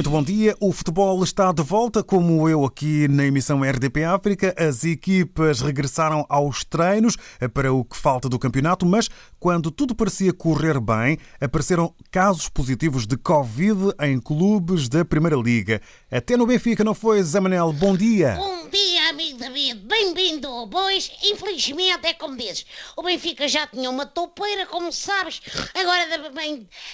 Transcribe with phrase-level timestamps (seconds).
[0.00, 0.56] Muito bom dia.
[0.58, 4.54] O futebol está de volta, como eu aqui na emissão RDP África.
[4.56, 7.18] As equipas regressaram aos treinos
[7.52, 13.06] para o que falta do campeonato, mas quando tudo parecia correr bem, apareceram casos positivos
[13.06, 15.82] de Covid em clubes da Primeira Liga.
[16.10, 17.70] Até no Benfica, não foi, Zé Manel?
[17.70, 18.36] Bom dia.
[18.36, 19.80] Bom dia, amigo David.
[19.80, 20.66] Bem-vindo.
[20.70, 22.64] Pois, infelizmente, é como dizes.
[22.96, 25.42] O Benfica já tinha uma toupeira, como sabes.
[25.74, 26.06] Agora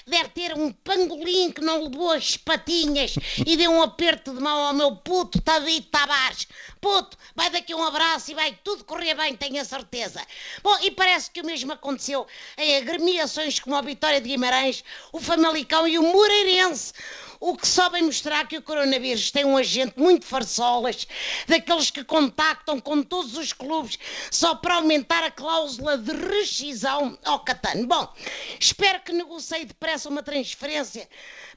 [0.05, 3.14] deve ter um pangolim que não levou as patinhas
[3.47, 6.48] e deu um aperto de mão ao meu puto David Tavares.
[6.80, 10.20] Puto, vai daqui um abraço e vai tudo correr bem, tenho a certeza.
[10.62, 12.27] Bom, e parece que o mesmo aconteceu
[12.58, 16.92] em agremiações como a Vitória de Guimarães, o Famalicão e o Moreirense
[17.40, 21.06] o que só vem mostrar que o coronavírus tem um agente muito farsolas,
[21.46, 23.98] daqueles que contactam com todos os clubes
[24.30, 27.86] só para aumentar a cláusula de rescisão ao Catano.
[27.86, 28.12] Bom,
[28.58, 31.08] espero que negocie depressa uma transferência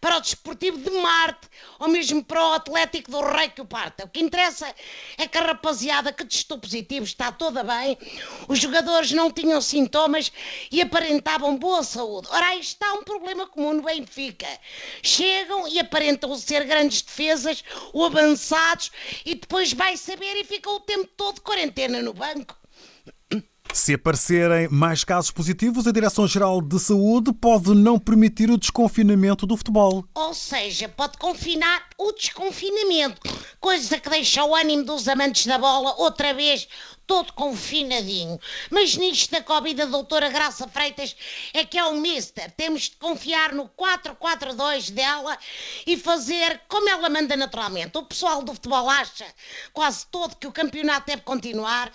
[0.01, 1.47] para o Desportivo de Marte
[1.79, 4.05] ou mesmo para o Atlético do Rei que o parta.
[4.05, 4.73] O que interessa
[5.17, 7.97] é que a rapaziada que testou positivo está toda bem,
[8.47, 10.31] os jogadores não tinham sintomas
[10.71, 12.27] e aparentavam boa saúde.
[12.31, 14.47] Ora, aí está um problema comum no Benfica.
[15.01, 18.91] Chegam e aparentam ser grandes defesas ou avançados
[19.25, 22.57] e depois vai saber e fica o tempo todo de quarentena no banco.
[23.71, 29.55] Se aparecerem mais casos positivos, a Direção-Geral de Saúde pode não permitir o desconfinamento do
[29.55, 30.03] futebol.
[30.15, 33.21] Ou seja, pode confinar o desconfinamento,
[33.59, 36.67] coisa que deixa o ânimo dos amantes da bola outra vez
[37.09, 38.39] todo confinadinho.
[38.69, 41.15] Mas nisto da Covid, a doutora Graça Freitas
[41.55, 42.51] é que é o mister.
[42.51, 45.35] Temos de confiar no 442 dela
[45.87, 47.97] e fazer como ela manda naturalmente.
[47.97, 49.25] O pessoal do futebol acha
[49.73, 51.91] quase todo que o campeonato deve continuar.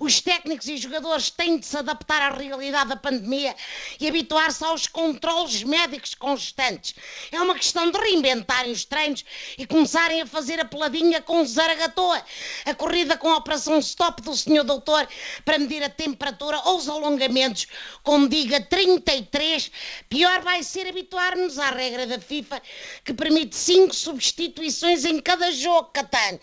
[0.00, 3.54] Os técnicos e jogadores têm de se adaptar à realidade da pandemia
[3.98, 6.94] e habituar-se aos controles médicos constantes.
[7.32, 9.24] É uma questão de reinventarem os treinos
[9.56, 12.24] e começarem a fazer a peladinha com Zaragatoa,
[12.64, 15.08] a corrida com a operação stop do senhor doutor
[15.44, 17.66] para medir a temperatura ou os alongamentos
[18.02, 19.70] com diga 33.
[20.08, 22.62] Pior vai ser habituar-nos à regra da FIFA
[23.04, 26.38] que permite cinco substituições em cada jogo, Catano.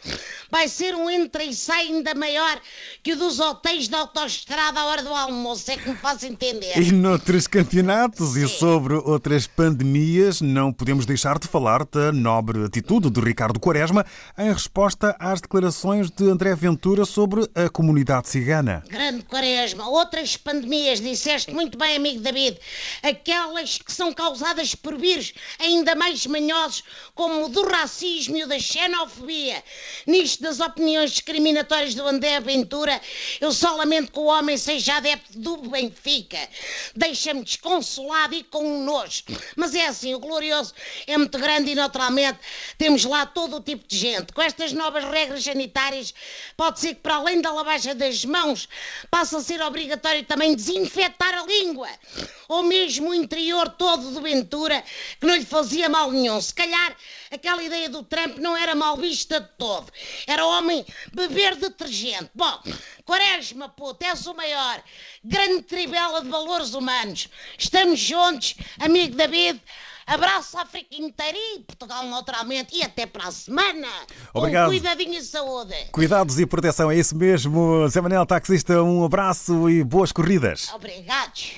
[0.49, 2.61] Vai ser um entra e sai ainda maior
[3.01, 6.77] que o dos hotéis da autoestrada à hora do almoço, é que me faz entender.
[6.77, 8.45] E noutros campeonatos Sim.
[8.45, 14.05] e sobre outras pandemias, não podemos deixar de falar da nobre atitude de Ricardo Quaresma
[14.37, 18.83] em resposta às declarações de André Ventura sobre a comunidade cigana.
[18.89, 22.57] Grande Quaresma, outras pandemias, disseste muito bem, amigo David,
[23.03, 28.47] aquelas que são causadas por vírus ainda mais manhosos, como o do racismo e o
[28.47, 29.63] da xenofobia.
[30.07, 32.99] Nisto das opiniões discriminatórias do André Ventura,
[33.39, 36.37] eu só lamento que o homem seja adepto do Benfica.
[36.95, 39.23] Deixa-me desconsolado e com nojo.
[39.55, 40.73] Mas é assim, o glorioso
[41.07, 42.39] é muito grande e naturalmente
[42.77, 44.33] temos lá todo o tipo de gente.
[44.33, 46.13] Com estas novas regras sanitárias,
[46.55, 48.67] pode ser que para além da lavagem das mãos,
[49.09, 51.89] passe a ser obrigatório também desinfetar a língua.
[52.47, 54.83] Ou mesmo o interior todo do Ventura,
[55.19, 56.39] que não lhe fazia mal nenhum.
[56.39, 56.95] Se calhar
[57.31, 59.91] aquela ideia do Trump não era mal vista de todo.
[60.27, 62.29] Era homem beber detergente.
[62.33, 62.61] Bom,
[63.25, 64.81] Quaresma, puto, és o maior.
[65.23, 67.27] Grande tribela de valores humanos.
[67.57, 69.59] Estamos juntos, amigo David.
[70.05, 72.75] Abraço à África inteira e Portugal naturalmente.
[72.75, 73.87] E até para a semana.
[74.33, 74.67] Obrigado.
[74.67, 75.73] Um cuidadinho e saúde.
[75.91, 77.87] Cuidados e proteção, é isso mesmo.
[77.89, 80.71] Zé Manel, taxista, um abraço e boas corridas.
[80.71, 81.55] Obrigados.